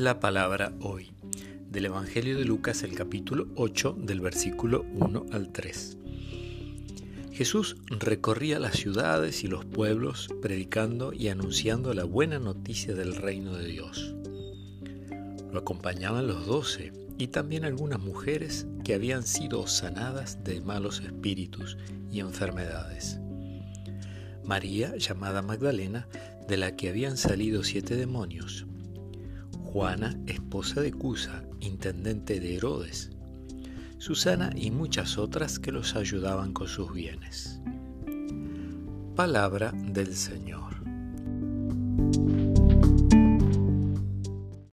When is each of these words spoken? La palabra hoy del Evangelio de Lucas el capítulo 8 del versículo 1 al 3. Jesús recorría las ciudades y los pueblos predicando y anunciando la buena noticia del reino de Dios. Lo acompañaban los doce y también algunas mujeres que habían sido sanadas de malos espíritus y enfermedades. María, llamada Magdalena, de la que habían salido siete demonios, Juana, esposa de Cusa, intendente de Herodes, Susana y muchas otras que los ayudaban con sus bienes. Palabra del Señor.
La 0.00 0.18
palabra 0.18 0.72
hoy 0.80 1.12
del 1.70 1.84
Evangelio 1.84 2.38
de 2.38 2.46
Lucas 2.46 2.84
el 2.84 2.94
capítulo 2.94 3.48
8 3.56 3.98
del 3.98 4.22
versículo 4.22 4.86
1 4.94 5.26
al 5.30 5.52
3. 5.52 5.98
Jesús 7.32 7.76
recorría 7.90 8.58
las 8.58 8.76
ciudades 8.76 9.44
y 9.44 9.46
los 9.46 9.66
pueblos 9.66 10.30
predicando 10.40 11.12
y 11.12 11.28
anunciando 11.28 11.92
la 11.92 12.04
buena 12.04 12.38
noticia 12.38 12.94
del 12.94 13.14
reino 13.14 13.54
de 13.54 13.66
Dios. 13.66 14.14
Lo 15.52 15.58
acompañaban 15.58 16.26
los 16.26 16.46
doce 16.46 16.94
y 17.18 17.26
también 17.26 17.66
algunas 17.66 18.00
mujeres 18.00 18.66
que 18.82 18.94
habían 18.94 19.24
sido 19.24 19.66
sanadas 19.66 20.42
de 20.44 20.62
malos 20.62 21.00
espíritus 21.00 21.76
y 22.10 22.20
enfermedades. 22.20 23.20
María, 24.44 24.96
llamada 24.96 25.42
Magdalena, 25.42 26.08
de 26.48 26.56
la 26.56 26.74
que 26.74 26.88
habían 26.88 27.18
salido 27.18 27.62
siete 27.62 27.96
demonios, 27.96 28.64
Juana, 29.72 30.18
esposa 30.26 30.80
de 30.80 30.92
Cusa, 30.92 31.44
intendente 31.60 32.40
de 32.40 32.56
Herodes, 32.56 33.10
Susana 33.98 34.50
y 34.56 34.72
muchas 34.72 35.16
otras 35.16 35.60
que 35.60 35.70
los 35.70 35.94
ayudaban 35.94 36.52
con 36.52 36.66
sus 36.66 36.92
bienes. 36.92 37.60
Palabra 39.14 39.72
del 39.72 40.16
Señor. 40.16 40.79